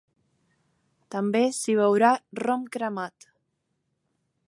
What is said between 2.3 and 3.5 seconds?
rom cremat.